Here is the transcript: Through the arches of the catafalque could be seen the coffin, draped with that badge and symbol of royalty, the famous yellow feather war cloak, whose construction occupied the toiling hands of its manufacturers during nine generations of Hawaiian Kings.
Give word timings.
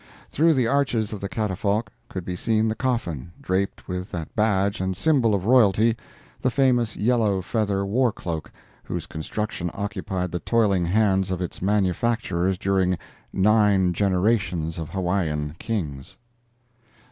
Through 0.31 0.55
the 0.55 0.65
arches 0.65 1.13
of 1.13 1.21
the 1.21 1.29
catafalque 1.29 1.91
could 2.09 2.25
be 2.25 2.35
seen 2.35 2.67
the 2.69 2.73
coffin, 2.75 3.33
draped 3.39 3.87
with 3.87 4.09
that 4.13 4.35
badge 4.35 4.81
and 4.81 4.97
symbol 4.97 5.35
of 5.35 5.45
royalty, 5.45 5.95
the 6.41 6.49
famous 6.49 6.95
yellow 6.97 7.39
feather 7.39 7.85
war 7.85 8.11
cloak, 8.11 8.51
whose 8.85 9.05
construction 9.05 9.69
occupied 9.75 10.31
the 10.31 10.39
toiling 10.39 10.85
hands 10.87 11.29
of 11.29 11.39
its 11.39 11.61
manufacturers 11.61 12.57
during 12.57 12.97
nine 13.31 13.93
generations 13.93 14.79
of 14.79 14.89
Hawaiian 14.89 15.55
Kings. 15.59 16.17